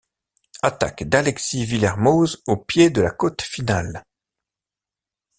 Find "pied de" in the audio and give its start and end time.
2.57-3.01